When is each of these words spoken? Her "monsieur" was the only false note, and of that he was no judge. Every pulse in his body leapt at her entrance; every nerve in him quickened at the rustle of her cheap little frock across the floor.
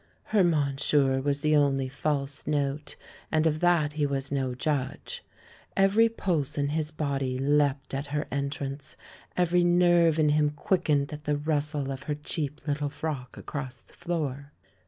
Her 0.23 0.43
"monsieur" 0.43 1.21
was 1.21 1.41
the 1.41 1.55
only 1.55 1.87
false 1.87 2.47
note, 2.47 2.95
and 3.31 3.45
of 3.45 3.59
that 3.59 3.93
he 3.93 4.07
was 4.07 4.31
no 4.31 4.55
judge. 4.55 5.23
Every 5.77 6.09
pulse 6.09 6.57
in 6.57 6.69
his 6.69 6.89
body 6.89 7.37
leapt 7.37 7.93
at 7.93 8.07
her 8.07 8.25
entrance; 8.31 8.95
every 9.37 9.63
nerve 9.63 10.17
in 10.17 10.29
him 10.29 10.49
quickened 10.49 11.13
at 11.13 11.25
the 11.25 11.37
rustle 11.37 11.91
of 11.91 12.01
her 12.09 12.15
cheap 12.15 12.65
little 12.67 12.89
frock 12.89 13.37
across 13.37 13.77
the 13.77 13.93
floor. 13.93 14.53